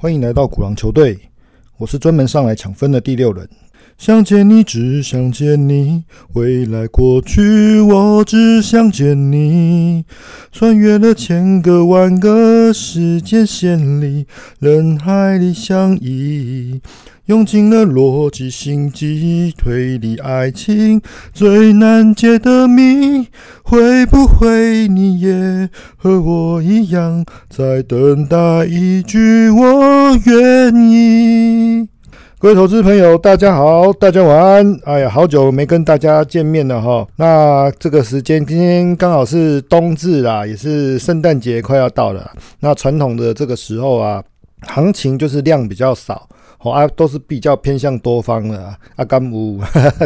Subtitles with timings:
[0.00, 1.18] 欢迎来到古狼球队，
[1.76, 3.48] 我是专门上来抢分的第六人。
[3.98, 6.04] 想见你，只想见你，
[6.34, 10.04] 未来过去，我只想见你。
[10.52, 14.28] 穿越了千个万个时间线里，
[14.60, 16.80] 人海里相依，
[17.28, 20.98] 用尽了逻辑、心机、推理、爱情
[21.30, 23.28] 最难解的谜。
[23.62, 31.86] 会不会你也和我一样，在等待一句我愿意？
[32.38, 34.80] 各位投资朋友，大家好，大家晚安。
[34.84, 37.06] 哎呀，好久没跟大家见面了哈。
[37.16, 42.30] 那这个时间今天刚好是冬至啦，也是圣诞节快要到了。
[42.60, 44.24] 那传统的这个时候啊，
[44.62, 46.26] 行情就是量比较少，
[46.60, 48.76] 哦啊，都是比较偏向多方的。
[48.96, 49.60] 阿甘姆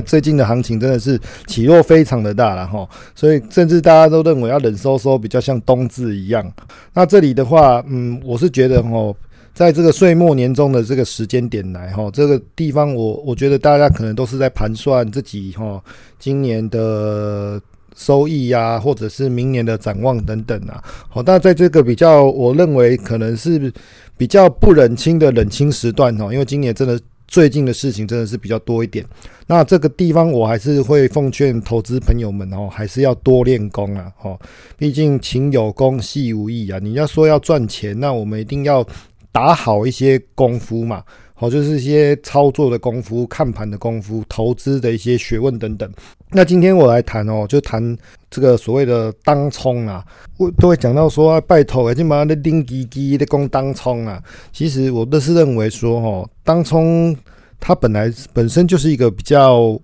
[0.04, 6.52] 最近的行情真的是起落非常的大了哈，所以甚至大家都认为要冷飕飕，比较像冬至一样。
[6.92, 9.14] 那这里的话，嗯，我是觉得哦。
[9.54, 15.78] 在这个岁末年终的这个时间点来哈，这个地方我我觉得大家可能都是在盘算自己哈
[16.18, 17.60] 今年的
[17.96, 20.82] 收益呀，或者是明年的展望等等啊。
[21.08, 23.72] 好，那在这个比较，我认为可能是
[24.16, 29.04] 比较不冷清的冷清时段哈，因为今年真的最近的事情真的是比较多一点。
[29.46, 34.10] 那这个地方我还是会奉劝投资朋友们哦，还是要多练功啊。
[34.22, 34.38] 哦，
[34.76, 36.78] 毕竟勤有功，戏无益啊。
[36.82, 38.86] 你要说要赚钱，那我们一定要。
[39.34, 41.02] 打好一些功夫嘛，
[41.42, 45.92] 哦，就是一些操作的功夫、看盘的功夫、投资的一些学问等等。
[46.30, 47.98] 那今天我来谈哦，就谈
[48.30, 50.04] 这个所谓的当冲啊，
[50.38, 54.22] 我都会讲到说，拜托，已经把那钉机机的攻当冲啊。
[54.52, 57.16] 其实我都是认为说，哦，当冲
[57.58, 59.76] 它本来本身就是一个比较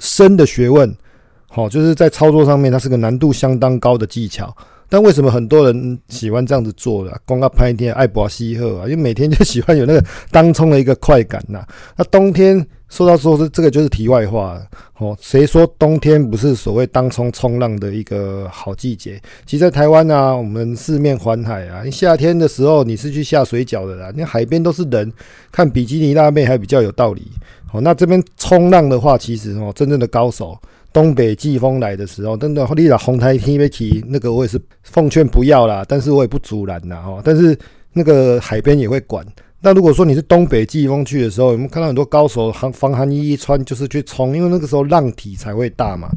[0.00, 0.92] 深的学问，
[1.46, 4.52] 好，就是在操作上面它是个难度相当高的技巧。
[4.88, 7.20] 但为什么很多人喜欢这样子做的？
[7.26, 11.64] 光要拍一天爱博西赫啊，因为每天就喜欢有那个当冲的一个快感呐。
[11.96, 14.66] 那冬天说到说是这个就是题外话了
[14.98, 15.16] 哦。
[15.20, 19.20] 谁说冬天不是所谓当冲冲浪的一个好季节？
[19.44, 25.12] 其实，在台湾啊，我们四面环海啊，夏天的时候你是去下水饺的啦，那海边都是人，
[25.50, 27.22] 看比基尼辣妹还比较有道理。
[27.72, 30.56] 哦，那这边冲浪的话，其实哦，真正的高手。
[30.94, 37.20] 东北季风来的时候，真的，你讲红台天被起那个，我也是奉劝不要啦，但是我也不阻拦呐，哈。
[37.24, 37.58] 但是
[37.92, 39.26] 那个海边也会管。
[39.60, 46.08] 那如果说你是东北季风去的时候，有没有看到很多高手防防寒衣一穿就是去冲，因为那个时候浪体才会大嘛。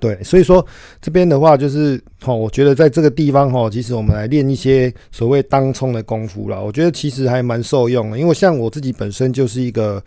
[0.00, 0.66] 对，所以说
[1.00, 10.02] 这边的话就是，哈，我觉得在这个地方哈，其实我们来练一些所谓当冲的功夫了，我觉得其实还蛮受用的，因为像我自己本身就是一个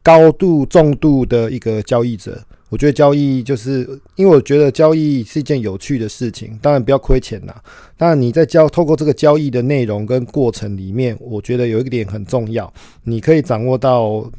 [0.00, 2.40] 高度重度的一个交易者。
[2.70, 7.54] 我觉得交易就是，因为我觉得交易是一件有趣的事情，当然不要亏钱呐。
[7.96, 12.70] 当然你在交透过这个交易的内容跟过程里面，我觉得有一点很重要，
[13.04, 14.30] 你可以掌握到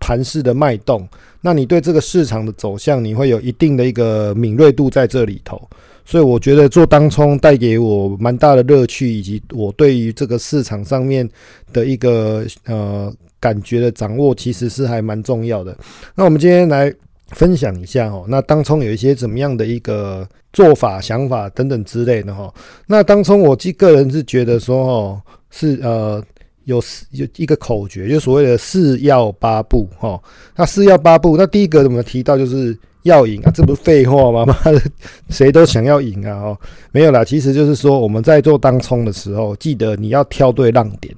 [0.00, 1.08] 盘势的脉动，
[1.40, 5.60] 那你对这个市场的走向，你会有一定的一个敏锐度在这里头。
[6.04, 11.28] 所以我觉得做当冲带给我蛮大的乐趣，以及我对于这个市场上面
[11.72, 15.76] 的一个呃感觉的掌握，其实是还蛮重要的。
[16.16, 16.92] 那我们今天来。
[17.28, 22.52] 分享一下哦，那当冲有一些怎么样的一个做法、想法等等之类的哈。
[22.86, 26.22] 那当冲我记个人是觉得说哦，是呃
[26.64, 30.20] 有有一个口诀，就所谓的四要八步哈。
[30.54, 33.50] 那四要八步，那第一个怎么提到就是要赢啊？
[33.52, 34.44] 这不是废话吗？
[34.46, 34.80] 妈的，
[35.28, 36.32] 谁都想要赢啊！
[36.32, 36.58] 哦，
[36.92, 41.12] 没有啦，其实就是说我们在做当冲的时候，记得你要挑对浪点，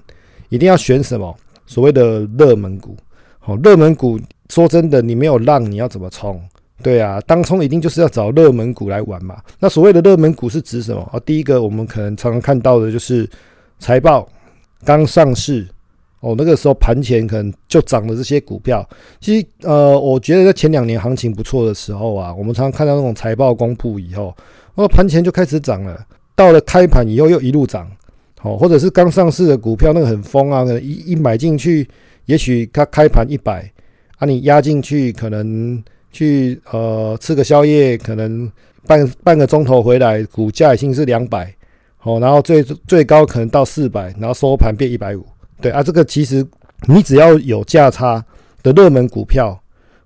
[0.49, 1.37] 一定要选什么
[1.67, 2.97] 所谓的热门股。
[3.39, 4.19] 好，热门股。
[4.49, 6.41] 说真的，你没有浪，你要怎么冲？
[6.81, 9.43] 对啊，当冲一定就是要找热门股来玩嘛。
[9.59, 11.11] 那所谓的热门股是指什么？
[11.13, 13.29] 哦，第一个我们可能常常看到的就是
[13.81, 14.29] 财报
[14.85, 15.67] 刚上市
[16.21, 18.89] 哦，那个时候盘前可能就涨了这些股票。
[19.21, 24.33] 其实呃，我觉得在前两年行情不错的时候啊，我们常常看到那种财报公布以后，
[24.77, 26.07] 哦，盘前就开始涨了，
[26.37, 27.91] 到了开盘以后又一路涨。
[28.41, 31.89] 好，或者是刚上市的股票那个很疯啊，一一买进去，
[32.27, 33.69] 也许它开盘一百。
[34.19, 38.51] 啊，你压进去，可能去呃吃个宵夜，可能
[38.85, 41.55] 半半个钟头回来，股价已经是两百，
[41.97, 45.25] 好，然后最最高可能到四百，然后收盘变一百五，
[45.61, 46.45] 对啊，这个其实
[46.89, 48.25] 你只要有价差
[48.61, 49.57] 的热门股票，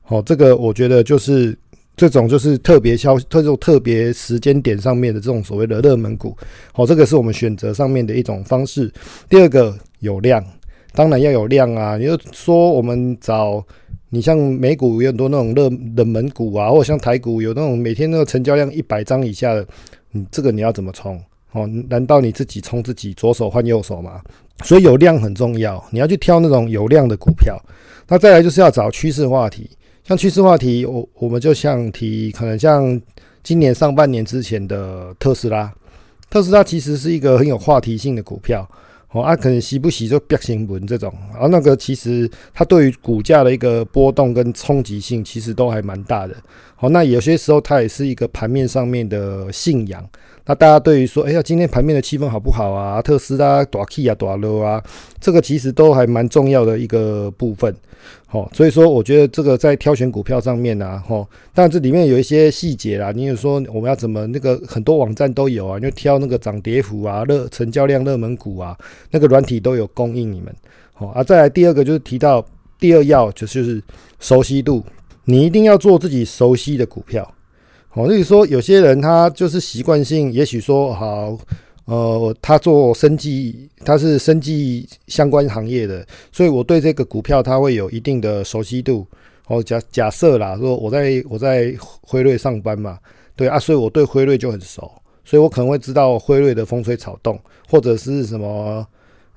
[0.02, 1.56] 好，这个我觉得就是
[1.96, 6.36] 这种就是特别消特种特别时间点上面的这种所谓的热门股，
[6.72, 8.92] 好，这个是我们选择上面的一种方式。
[9.30, 10.44] 第二个有量，
[10.92, 13.64] 当然要有量啊，你就说我们找。
[14.14, 19.66] 你像美股有很多那种热冷门股啊，或者像台股有那种每天那个成交量一百张以下的，
[20.10, 21.18] 你这个你要怎么冲？
[21.52, 24.20] 哦，难道你自己冲自己左手换右手吗？
[24.64, 27.58] 所以有量很重要，你要去挑那种有量的股票。
[28.06, 29.70] 那再来就是要找趋势话题，
[30.04, 33.00] 像趋势话题，我我们就像提可能像
[33.42, 35.72] 今年上半年之前的特斯拉，
[36.28, 38.68] 特斯拉其实是一个很有话题性的股票。
[39.12, 46.34] 哦，啊，可能洗不洗就变新闻这种，啊，那个其实它对于股价的一个波动跟冲击性，其实都还蛮大的。
[46.74, 50.08] 好，那有些时候它也是一个盘面上面的信仰。
[50.44, 53.00] 那大家对于说，哎呀，今天盘面的气氛好不好啊？
[53.00, 54.82] 特斯拉大 K 啊，大 low 啊，
[55.20, 57.74] 这个其实都还蛮重要的一个部分。
[58.26, 61.24] 好，所以说我觉得这个在挑选股票上面呢，哈，
[61.54, 63.12] 但这里面有一些细节啦。
[63.12, 68.76] 你有说我们要怎么那个很多网站都有啊，就挑那个涨跌幅啊、热成交量、热门股啊，
[69.12, 70.52] 那个软体都有供应你们。
[70.92, 72.44] 好啊，再来第二个就是提到
[72.80, 73.80] 第二要就是
[74.18, 74.82] 熟悉度，
[75.24, 77.32] 你一定要做自己熟悉的股票。
[77.94, 81.36] 哦，例如说有些人他就是习惯性，也许说好，
[81.84, 89.06] 呃，他做生计，他是生计相关行业的，所以我对这个股票他会有一定的熟悉度。
[89.48, 92.98] 哦，假假设啦，说我在我在辉瑞上班嘛，
[93.36, 94.90] 对啊，所以我对辉瑞就很熟，
[95.24, 98.86] 所以我可能会知道辉瑞的风吹草动，或者是什么。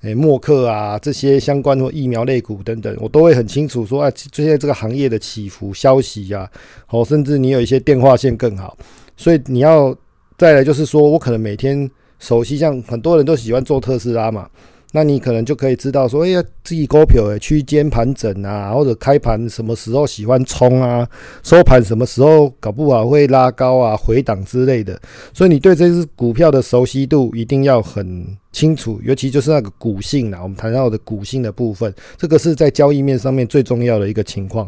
[0.06, 6.48] 诶，默克啊，这些相关或疫苗类股等等，我都会很清楚说啊，这些这个行业的起伏消息呀，
[6.90, 8.78] 哦，甚至你有一些电话线更好，
[9.18, 9.96] 所以你要
[10.38, 14.48] 再来就是说我可能每天熟悉，像很多人都喜欢做特斯拉嘛。
[14.96, 21.06] 那你可能就可以知道说，哎呀，自己股票诶区间盘整啊，或者开盘什么时候喜欢冲啊，
[21.44, 24.98] 收盘什么时候搞不好会拉高啊、回档之类的。
[25.34, 34.66] 所以你对这只股票的熟悉度一定要很清楚，尤其就是那个股性啊，我们谈到的股性的部分，这个是在交易面上面最重要的一个情况。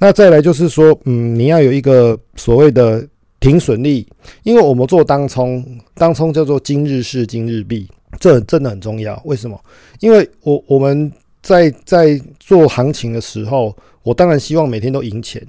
[0.00, 3.06] 那再来就是说，嗯，你要有一个所谓的
[3.38, 4.04] 停损力，
[4.42, 5.64] 因为我们做当冲，
[5.94, 7.88] 当冲叫做今日事今日毕。
[8.18, 9.58] 这真的很重要，为什么？
[10.00, 11.10] 因为我我们
[11.42, 15.44] 在在做行情的时候，我当然希望每天都赢钱，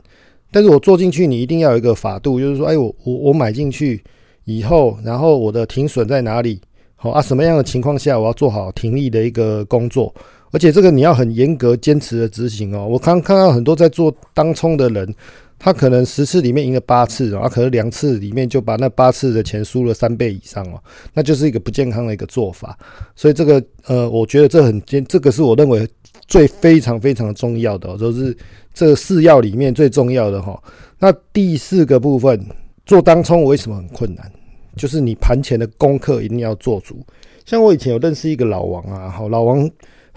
[0.52, 4.04] 但是我做进去，你一定要有一个法度，就是说，哎，我我我买进去
[4.46, 6.60] 以后，然后我的停损在哪里？
[6.96, 10.14] 好啊，什么样的情况下我要做好停利的一个工作？
[10.52, 12.88] 而且这个你要很严格坚持的执行哦。
[12.88, 15.16] 我刚看到很多在做当冲的人。
[15.62, 20.82] 他可能十次里面赢了八次，然后可能两次里面就把那八次的钱输了三倍以上哦，
[21.14, 22.80] 那就是一个不健康的一个做法。
[23.14, 25.86] 所以这个呃，我觉得这很坚，这个是我认为
[26.28, 28.34] 最非常非常重要的，就是
[28.74, 30.58] 这四要里面最重要的哈。
[30.98, 32.42] 那第四个部分
[32.86, 34.32] 做当冲为什么很困难？
[34.78, 37.06] 就是你盘前的功课一定要做足。
[37.46, 39.70] 像我以前有认识一个老王啊，好老王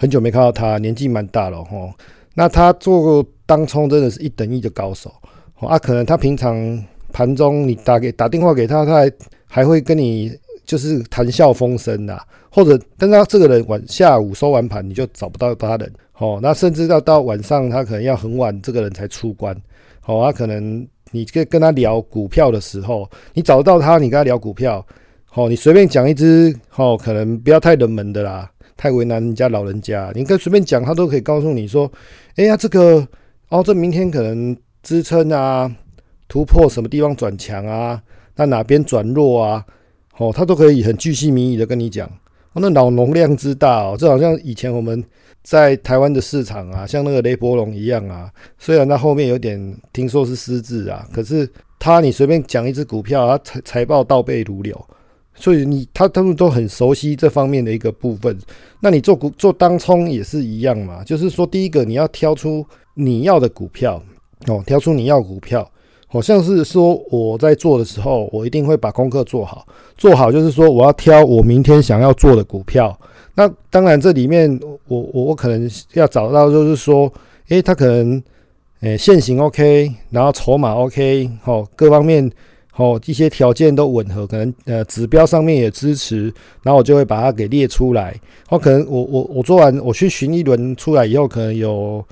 [0.03, 1.89] 很久没看到他，年纪蛮大了哈。
[2.33, 5.09] 那他做当冲真的是一等一的高手。
[5.61, 6.83] 啊，可能他平常
[7.13, 9.11] 盘中你打给打电话给他，他还
[9.47, 10.29] 还会跟你
[10.65, 12.21] 就是谈笑风生的，
[12.51, 19.55] 或者，但他这个人晚下午收完盘你就找不到他人，哦，那甚至要到晚上他可能要很晚，这个人才出关，
[20.05, 24.85] 哦，他可能你跟跟他聊股票的时候，你找到他，你跟他聊股票，
[25.33, 31.91] 哦，你随便讲一只，哦，可能不要太冷门的啦，太为难人家老人家，你可以随便讲，他都可以告诉你说，
[32.35, 33.07] 哎呀，这个，
[33.49, 34.55] 哦，这明天可能。
[34.83, 35.73] 支撑啊，
[36.27, 38.03] 突破什么地方转强啊？
[38.35, 39.65] 那哪边转弱啊？
[40.17, 42.05] 哦，他都可以很巨细靡遗的跟你讲。
[42.51, 45.01] 哦，那脑容量之大哦，这好像以前我们
[45.41, 48.29] 在台湾的市场啊，像那个雷伯龙一样啊。
[48.59, 51.49] 虽然他后面有点听说是失智啊，可是
[51.79, 54.85] 他你随便讲一只股票，他财财报倒背如流。
[55.35, 58.37] 所以你他他们都很熟悉这方面的一个部分。
[58.79, 64.01] 那你做股做当冲也是一样嘛，就是说第一个你要挑出你要的股票。
[64.47, 65.65] 哦，挑出你要股票，
[66.05, 69.65] 好像是说我在做的时候，我一定会把功课做好。
[69.97, 72.93] 做好就是说，我要挑我明天想要做的股票。
[73.35, 74.59] 那当然，这里面
[74.89, 77.09] 我我我可能要找到，就是说，
[77.47, 78.21] 诶，他可能
[78.81, 82.29] 诶现行 OK，然后筹码 OK，好，各方面
[82.75, 86.23] 好一些条件都吻合，可能呃指标上面也支持，
[86.61, 88.19] 然后我就会把它给列出来。
[88.47, 92.05] 好，可能我我我做完，我去寻一轮出来以后，可能有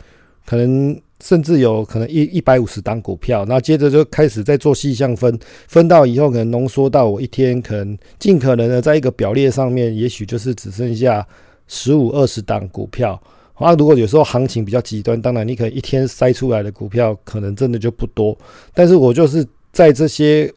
[0.46, 0.98] 可能。
[1.24, 5.38] 甚至有可能一一百五十档股票，那接着就开始在做细项分，
[5.68, 11.24] 分到以后可能浓缩到我一天可能尽可能的在一个表列上面，也许就是只剩下
[11.68, 13.22] 十五二十档股票。
[13.53, 18.36] 啊，如果有时候行情比较极端，当然你可能一天筛出来的股票可能真的就不多，
[18.74, 20.51] 但是我就是在这些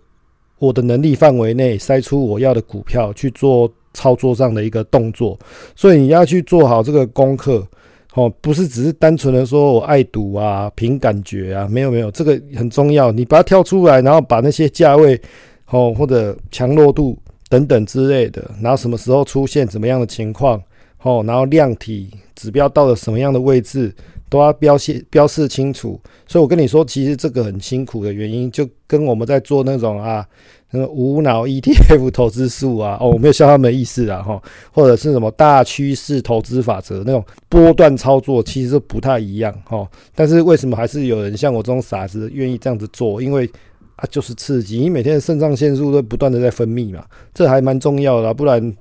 [0.59, 5.39] 我的能力范围内筛出我要的股票去做操作上的一个动作，
[5.77, 7.67] 所以你要去做好这个功课。
[8.15, 13.11] 哦，不是只是单纯的说我爱赌啊，凭感觉啊，没有没有，这个很重要。
[13.11, 15.21] 你把它挑出来，然后把那些价位，
[15.67, 17.19] 哦或者强弱度
[17.49, 20.63] 等等之类的，然后什么时候出现怎么样的情况，
[21.03, 23.93] 哦，然后量体指标到了什么样的位置，
[24.35, 26.01] 都要标示标示清楚。
[26.27, 30.27] 所以我跟你说，其实这个很辛苦的原因，就跟我们在做那种啊，
[30.73, 39.89] 那个无脑 ETF 投资术啊，哦，我没有笑他们的意思啊，哈，或者是什么大趋势投资法则那种波段操作，其实不太一样，哈。
[40.17, 43.23] 但是为什么还是有人像我这种傻子愿意这样子做？
[43.23, 43.49] 因为
[43.95, 48.75] 啊，就是刺激，你每天的肾上腺素都不断的在分泌嘛，这还蛮重要的，不然。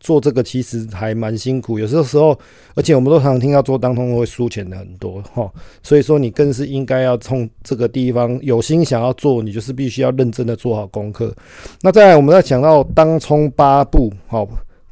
[0.00, 2.38] 做这个其实还蛮辛苦，有时候时候，
[2.74, 5.50] 而且我们都常常听到做当通会输钱的很多哈，
[5.82, 11.34] 所以说你更是应该要从这个地方有心想要做，你就是必须要认真的做好功课。
[11.82, 14.42] 那再来，我们再讲到当冲八步，好，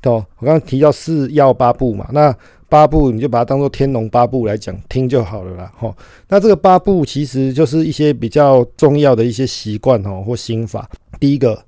[0.04, 2.34] 哦，我刚刚提到四要八步嘛，那
[2.68, 5.94] 八步你就把它当做天龙八步来讲听就好了啦，哈。
[6.28, 10.88] 那这个八步其实就是一些比较重要的一些习惯哦或心法。
[11.20, 11.62] 第一个，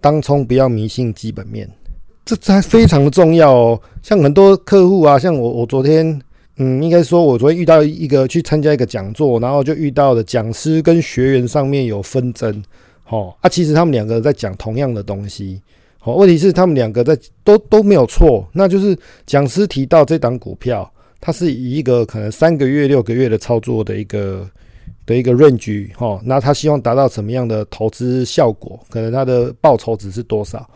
[0.00, 1.68] 当冲不要迷信基本面。
[2.24, 6.18] 这才非常的重要哦，像很多客户啊，像我，我昨天，
[6.56, 12.62] 嗯，应该说，我昨天遇到一个去参加一个讲座，然后就遇到的讲师跟学员上面有纷争，
[13.08, 15.60] 哦，啊，其实他们两个在讲同样的东西，
[16.02, 20.90] 哦，问题是他们两个在都都没有错，那就是讲师提到这档股票，
[21.20, 24.48] 它是以一个可能三个月、六个月的操作的一个
[25.04, 30.66] 的一个 range，哈，那他希望达到什么样的投资效果，可能他的报酬值是多少？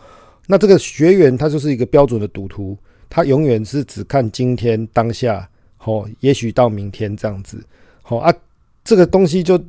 [0.51, 2.77] 那这个学员他就是一个标准的赌徒，
[3.11, 5.47] 他永远是只看今天当下，
[5.85, 7.63] 哦，也许到明天这样子，
[8.01, 8.35] 好啊，
[8.83, 9.63] 这个东西就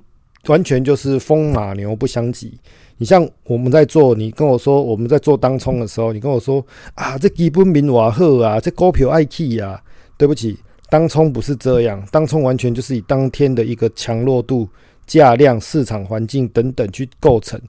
[0.48, 2.58] 完全就是风马牛不相及。
[2.98, 9.84] 你像我们在做，你跟我说我们在做当冲的时候，你跟我说啊，这基本面瓦赫啊，这股票爱 K 啊，
[10.18, 10.58] 对不起，
[10.90, 14.68] 当冲不是这样，当冲完全就是以当天的一个强弱度、
[15.06, 17.60] 价量、市场环境等等去构成。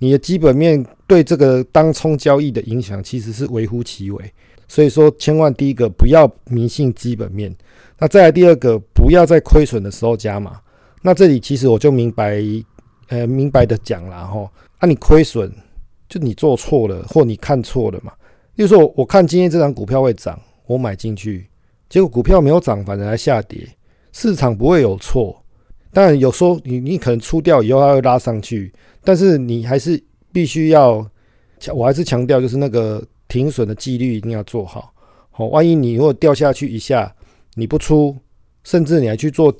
[0.00, 4.32] 你的基本面对这个当冲交易的影响其实是微乎其微，
[4.66, 7.54] 所以说千万第一个不要迷信基本面，
[7.98, 10.58] 那再来第二个不要在亏损的时候加码。
[11.02, 12.42] 那这里其实我就明白，
[13.08, 15.52] 呃，明白的讲了哈，啊，你亏损
[16.08, 18.12] 就你做错了或你看错了嘛。
[18.54, 21.46] 例如说，我看今天这张股票会涨，我买进去，
[21.88, 23.68] 结果股票没有涨，反而还下跌，
[24.12, 25.39] 市场不会有错。
[25.92, 28.72] 当然有时候你你可能出掉以后它会拉上去。
[29.02, 29.98] 但是你还是
[30.30, 31.04] 必须要
[31.58, 34.92] 强，我还是强调，就是那个停损的纪律一定要做好。
[35.30, 37.10] 好，万一你如果掉下去一下，
[37.54, 38.14] 你不出，
[38.62, 39.50] 甚至你还去做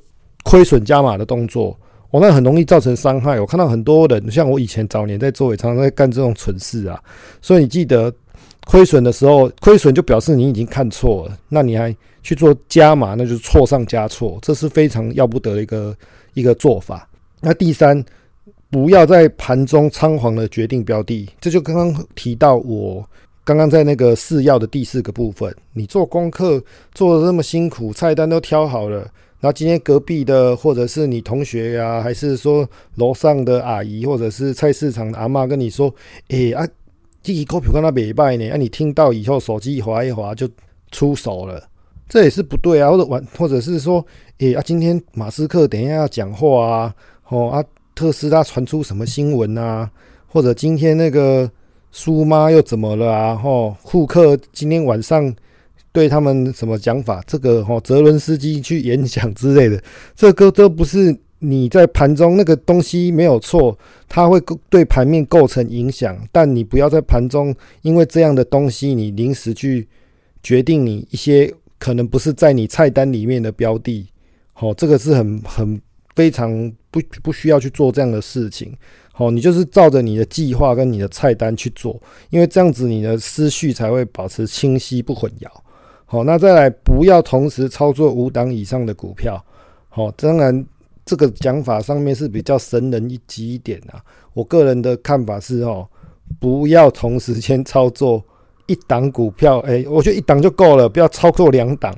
[0.45, 1.75] 亏损加码的动作，
[2.11, 3.41] 哦，那很容易造成伤害。
[3.41, 7.03] 我看到很多人，像我以前早年在做，也常常在干这种蠢事啊。
[7.41, 8.13] 所以你记得
[8.67, 15.97] 亏损的时候，亏损就表示你已经看错了，那你还去做加码，那就是错上加错，这是非常要不得的一个
[16.35, 17.09] 一个做法。
[17.41, 18.05] 那第三。
[18.73, 23.05] 不要在盘中仓皇的决定标的，这就刚刚提到我
[23.43, 25.53] 刚刚在那个四要的第四个部分。
[25.73, 26.63] 你做功课
[26.95, 28.99] 做的这么辛苦，菜单都挑好了，
[29.41, 35.93] 然后今天隔壁的或者是你同学呀，还是说楼上的阿姨，或者是菜市场的阿妈跟你说
[36.31, 36.65] ：“哎啊，
[37.25, 40.49] 这支股票跟他没卖呢。”啊，你听到以后手机一滑一滑就
[40.93, 41.61] 出手了，
[42.11, 42.91] 这也是不对啊。
[42.91, 44.05] 或者玩，或者是说
[44.41, 46.95] ：“哎啊，今天马斯克等一下要讲话啊，
[47.31, 49.91] 哦啊。”特斯拉传出什么新闻啊？
[50.27, 51.51] 或者今天那个
[51.93, 53.37] 苏妈又怎么了啊？
[53.37, 55.31] 吼，库克今天晚上
[55.93, 57.23] 对他们什么讲法？
[57.27, 59.83] 这个吼，泽伦斯基去演讲之类的，
[60.17, 63.77] 这个都不是你在盘中那个东西没有错，
[64.09, 64.41] 它会
[64.71, 69.87] 对盘面构成影响，但你不要在盘中因为这样的东西，你临时去
[70.43, 74.07] 决定你一些可能不是在你菜单里面的标的，
[74.53, 75.83] 好，这个是很很。
[76.17, 78.77] 非常不不需要去做这样的事情，
[79.13, 85.49] 好，你就是照着你的计划跟你的菜单去做，因为这样子你的思绪才会保持清晰不混淆。
[86.05, 89.43] 好，那再来不要同时操作五档以上的股票。
[89.89, 90.67] 好，当然
[91.07, 94.05] 这个讲法上面是比较神人一级一点啊。
[94.35, 95.89] 我个人的看法是哦，
[96.39, 98.23] 不要同时间操作
[98.71, 101.93] 一档股票，诶，我觉得一档就够了，不要操作两档。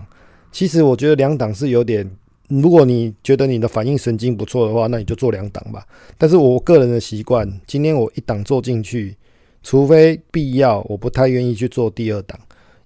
[0.50, 2.10] 其实我觉得两档是有点。
[2.48, 5.86] 如果你觉得你的反应神经不错的话，那你就做两档吧。
[6.16, 9.14] 但是我个人的习惯，今天我一档做进去，
[9.62, 12.38] 除非必要，我不太愿意去做第二档，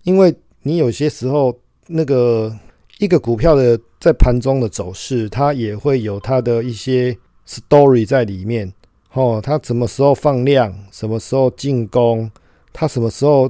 [0.03, 2.53] 因为你有些时候那个
[2.99, 7.17] 一个股票的在盘中的走势，它也会有它的一些
[7.49, 8.73] story 在里面。
[9.13, 12.29] 哦，它什么时候放量，什么时候进攻，
[12.73, 13.49] 它什么时候。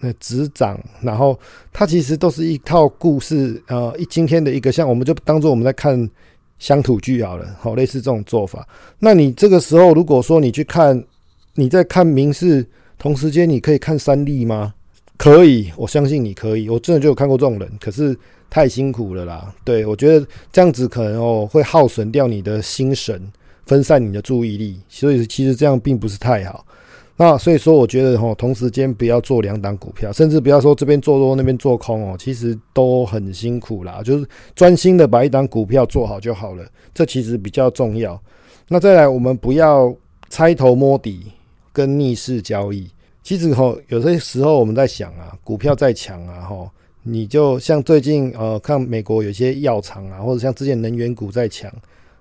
[0.00, 1.38] 那执掌，然后
[1.72, 6.08] 它其实都是一套故事，呃，一今天的一个像，我们就当做我们在看
[6.58, 8.66] 乡土剧好了，好，类似这种做法。
[8.98, 11.04] 那你这个时候如果说你去看，
[11.54, 12.66] 你在看明示，
[12.98, 14.74] 同时间你可以看三立吗？
[15.16, 16.68] 可以，我相信你可以。
[16.70, 18.16] 我真的就有看过这种人，可是
[18.48, 19.52] 太辛苦了啦。
[19.64, 23.20] 对我觉得这样子可能哦会耗损掉你的心神，
[23.66, 26.64] 分散你的注意力，所以其实这样并不是太好。
[27.20, 34.00] 那所以说，我觉得哈，同时间不要做两档股票，甚至不要说这边做多那边做空哦，其实都很辛苦啦。
[34.04, 38.18] 就是专心的把一档股票做好就好了，这其实比较重要。
[38.68, 39.92] 那再来，我们不要
[40.28, 41.32] 猜头摸底
[41.72, 42.88] 跟逆势交易。
[43.24, 46.70] 其实哈，有些时候我们在想啊，股票再强啊，哈，
[47.02, 51.68] 你就像最近呃，看美国有些药厂啊，或者像之前能源股在强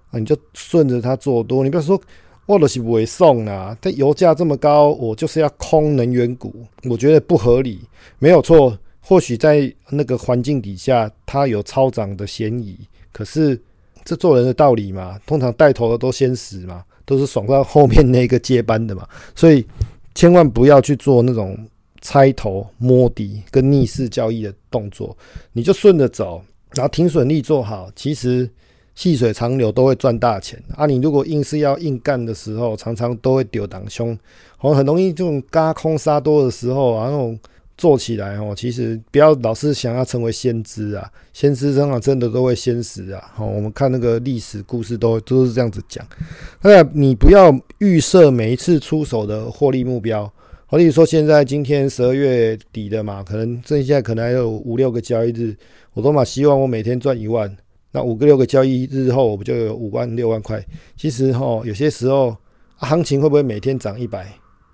[0.10, 1.64] 啊，你就顺着它做多。
[1.64, 2.02] 你不要说
[2.48, 6.52] 我的是不送啊，它油价这么高，我就是要空能源股，
[6.90, 7.80] 我觉得不合理，
[8.18, 8.76] 没有错。
[9.00, 12.76] 或许在那个环境底下，它有超涨的嫌疑，
[13.12, 13.62] 可是
[14.04, 19.64] 这做人的道理嘛，通常带头的都先死嘛，都是爽到后面那个接班的嘛，所以。
[20.16, 21.56] 千万不要去做那种
[22.02, 25.16] 猜头摸底跟逆势交易的动作，
[25.54, 26.42] 你就顺着走，
[26.74, 28.50] 然后停损率做好，其实
[28.98, 30.88] 细水长流都会赚大钱啊！
[30.88, 34.18] 你如果硬是要硬干的时候，常常都会丢挡凶，
[34.58, 37.40] 好很容易这种嘎空杀多的时候啊，那种。
[37.78, 43.24] 做起来哦，其实不要老是想要成为先知啊，先知真的真的都会先死啊。
[43.36, 46.04] 好，我们看那个历史故事都都是这样子讲。
[46.64, 50.24] 那你不要预设每一次出手的获利目标。
[50.66, 55.56] 好，例如说现在今天十二月底的嘛，可能剩下可能还有五六个交易日，
[55.94, 57.56] 我都嘛希望我每天赚一万。
[57.92, 60.64] 那五个六个交易日后，我不就有五万六万块？
[60.96, 62.36] 其实哈，有些时候
[62.76, 64.26] 行情会不会每天涨一百？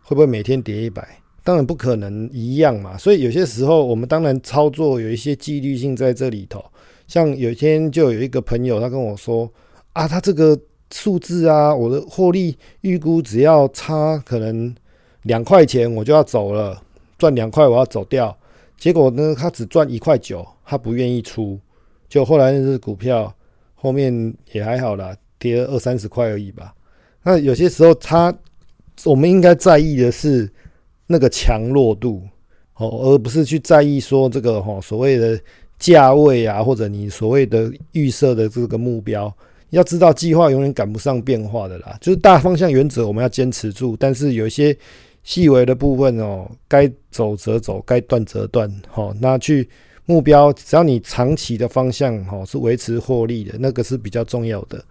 [0.01, 1.07] 会不会每天跌一百？
[1.43, 6.63] 当然不可能一样嘛，所以有些时候我们当然操作有一些纪律性在这里头。
[7.07, 9.51] 像有一天就有一个朋友他跟我说
[9.91, 10.57] 啊，他这个
[10.91, 14.73] 数字啊，我的获利预估只要差可能
[15.23, 16.81] 两块钱我就要走了，
[17.17, 18.35] 赚两块我要走掉。
[18.77, 21.59] 结果呢，他只赚一块九，他不愿意出。
[22.13, 23.33] 就后来那只股票
[23.73, 26.71] 后面也还好啦，跌了二三十块而已吧。
[27.23, 28.31] 那有些时候它
[29.05, 30.47] 我们应该在意的是。
[31.05, 32.23] 那个强弱度，
[32.77, 35.39] 哦，而不是去在意说这个哈所谓的
[35.77, 39.31] 价位啊，或者你所谓的预设的这个目标。
[39.71, 41.97] 要知道，计划永远赶不上变化的啦。
[41.99, 44.75] 就是大方向原则我们要坚持住，但是有一些
[45.23, 48.73] 细微的部分哦，该走则走，该断则断。
[48.87, 49.67] 好，那去
[50.05, 54.83] 目标，只要你长期的方向哈是维持获利的，那个是比较重要的。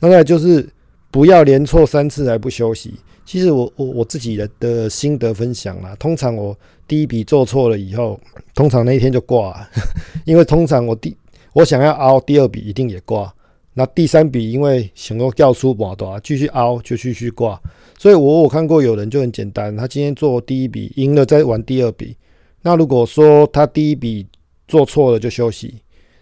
[0.00, 0.68] 那再就是
[1.10, 2.94] 不要连错三次还不休息。
[3.26, 6.56] 其实我我我自己的的心得分享啦，通常我
[6.88, 8.18] 第一笔做错了以后，
[8.54, 9.68] 通常那一天就挂，
[10.26, 11.16] 因为通常我第
[11.52, 13.32] 我想要凹第二笔一定也挂，
[13.74, 17.60] 那第三笔因为想要掉出把多，继续凹就继续挂，
[17.98, 22.16] 所以我我看过有人就很简单，他今天做第一笔赢了再玩第二笔，
[22.62, 24.26] 那如果说他第一笔
[24.70, 25.74] 做错了就休息，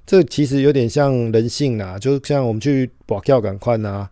[0.06, 4.08] 这其实有点像人性啦，就像我们去保票赶快呐。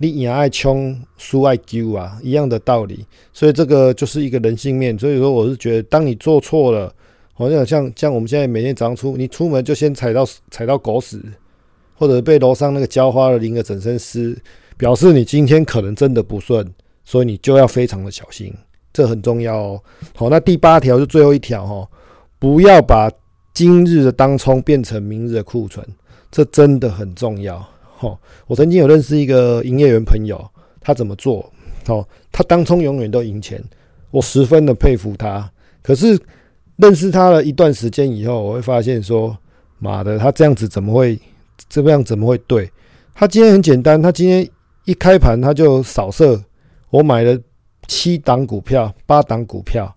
[0.00, 3.04] 你赢爱冲，输爱丢啊，一样的道理。
[3.32, 4.96] 所以这个就是一个人性面。
[4.96, 6.94] 所以说，我是觉得，当你做错了，
[7.34, 11.20] 好像像像我们现在每天早上出，你出门就先踩到踩到狗屎，
[11.96, 14.38] 或者被楼上那个浇花的淋个整身湿，
[14.76, 16.64] 表示你今天可能真的不顺，
[17.04, 18.54] 所以你就要非常的小心，
[18.92, 19.82] 这很重要哦。
[20.14, 21.88] 好，那第八条是最后一条哈，
[22.38, 23.10] 不要把
[23.58, 25.84] 今日的当冲变成明日的库存，
[26.30, 27.56] 这真的很重要。
[27.98, 28.16] 哦，
[28.46, 30.48] 我曾经有认识一个营业员朋友，
[30.80, 31.52] 他怎么做？
[31.88, 33.60] 哦，他当冲永远都赢钱，
[34.12, 35.50] 我十分的佩服他。
[35.82, 36.16] 可是
[36.76, 39.36] 认识他了一段时间以后，我会发现说，
[39.80, 41.18] 妈的，他这样子怎么会
[41.68, 42.04] 这样？
[42.04, 42.70] 怎么会对？
[43.12, 44.48] 他今天很简单，他今天
[44.84, 46.40] 一开盘他就扫射，
[46.90, 47.36] 我买了
[47.88, 49.92] 七档股票、八档股票，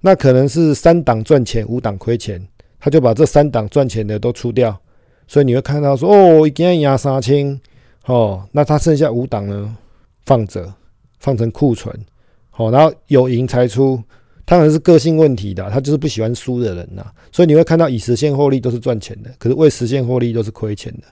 [0.00, 2.40] 那可能是三档赚钱，五档亏钱，
[2.80, 4.76] 他就把这三档赚钱的都出掉。
[5.28, 7.60] 所以你会看到说哦，一天压三千，
[8.06, 9.76] 哦，那他剩下五档呢，
[10.26, 10.74] 放着，
[11.20, 11.94] 放成库存，
[12.50, 14.02] 好，然后有赢才出，
[14.44, 17.06] 他可能是个性问题的，他就是不喜欢输的人呐。
[17.30, 21.04] 所以你会看到已实现获利都是赚钱的，可是未实现获利都是亏钱的，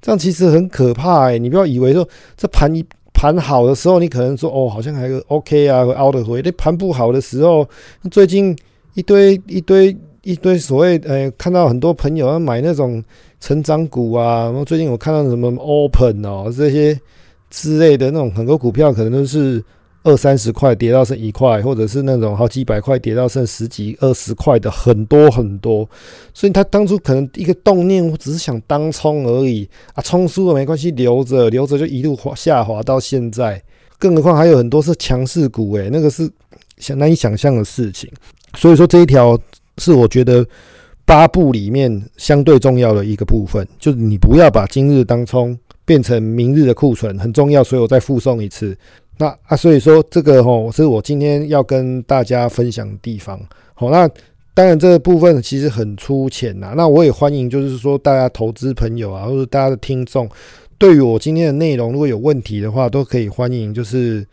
[0.00, 1.36] 这样其实很可怕哎。
[1.36, 6.40] 你不要以为说这盘一盘好的时候，你可能说哦，好像还 OK 啊，会凹得回。
[6.40, 7.68] 那盘不好的时候，
[8.10, 8.56] 最近
[8.94, 9.94] 一堆一堆。
[10.22, 13.02] 一堆所谓呃，看到很多朋友要买那种
[13.40, 16.98] 成长股啊，然后最近我看到什么 Open 哦这些
[17.50, 19.62] 之类的那种很多股票，可能都是
[20.02, 25.88] 二三十块跌到剩一块，或者是那种好几百块跌到剩十几二十块的很多很多。
[26.34, 33.62] 所以他当初可能一个动念，我只是想当冲而已啊，冲输了没关系，留着留着就一路滑下滑到现在。
[33.98, 36.28] 更何况还有很多是强势股诶，那个是
[36.76, 38.10] 想难以想象的事情。
[38.56, 39.38] 所以说这一条。
[39.78, 40.46] 是我觉得
[41.04, 48.76] 八步里面相对重要的一个部分，就是你不要把今日当冲变成明日的库存，很重要，所以我再附送一次。
[49.16, 53.40] 那啊，所以说这个吼是我今天要跟大家分享的地方。
[53.74, 54.08] 好，那
[54.54, 56.74] 当然这个部分其实很粗浅呐。
[56.76, 60.28] 那我也欢迎，就是说大家投资朋友啊，或者大家的听众，
[60.76, 64.26] 对于我今天的内容如果有问题的话，都可以欢迎，就是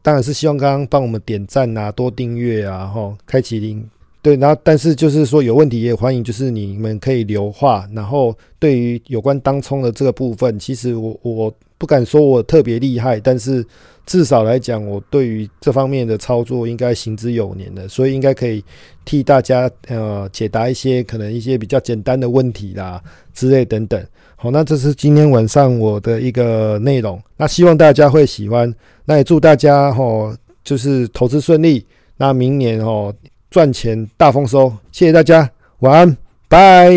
[0.00, 3.84] 当然是希望刚刚帮我们点赞啊，多订阅啊，吼，开启铃。
[4.24, 7.86] 对，然后但是就是说有问题也欢迎，就是你们可以留话。
[7.92, 13.62] 然后对于有关当冲的这个部分，其实我我不敢说我特别厉害，但是。
[14.06, 18.62] 至少来讲，我对于这方面的操作应该行之有年的，所以应该可以
[19.02, 24.06] 替大家呃解答一些可能一些比较简单的问题啦之类等等。
[24.36, 28.70] 好，那这是今天晚上我的一个内容，那希望大家会喜欢，
[29.06, 31.86] 那也祝大家哈就是投资顺利，
[32.18, 33.10] 那明年哦
[33.54, 36.16] 赚钱大丰收，谢谢大家，晚安，
[36.48, 36.90] 拜。